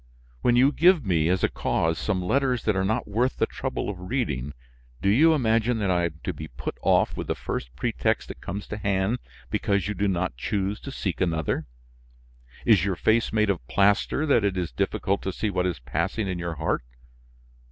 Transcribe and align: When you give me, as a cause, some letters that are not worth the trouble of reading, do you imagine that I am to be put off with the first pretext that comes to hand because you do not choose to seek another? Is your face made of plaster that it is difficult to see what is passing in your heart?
When 0.41 0.55
you 0.55 0.71
give 0.71 1.05
me, 1.05 1.29
as 1.29 1.43
a 1.43 1.47
cause, 1.47 1.99
some 1.99 2.23
letters 2.23 2.63
that 2.63 2.75
are 2.75 2.83
not 2.83 3.07
worth 3.07 3.37
the 3.37 3.45
trouble 3.45 3.87
of 3.87 3.99
reading, 4.09 4.55
do 4.99 5.09
you 5.09 5.35
imagine 5.35 5.77
that 5.77 5.91
I 5.91 6.05
am 6.05 6.19
to 6.23 6.33
be 6.33 6.47
put 6.47 6.75
off 6.81 7.15
with 7.15 7.27
the 7.27 7.35
first 7.35 7.75
pretext 7.75 8.29
that 8.29 8.41
comes 8.41 8.65
to 8.69 8.77
hand 8.77 9.19
because 9.51 9.87
you 9.87 9.93
do 9.93 10.07
not 10.07 10.35
choose 10.35 10.79
to 10.79 10.91
seek 10.91 11.21
another? 11.21 11.67
Is 12.65 12.83
your 12.83 12.95
face 12.95 13.31
made 13.31 13.51
of 13.51 13.67
plaster 13.67 14.25
that 14.25 14.43
it 14.43 14.57
is 14.57 14.71
difficult 14.71 15.21
to 15.21 15.31
see 15.31 15.51
what 15.51 15.67
is 15.67 15.77
passing 15.77 16.27
in 16.27 16.39
your 16.39 16.55
heart? 16.55 16.81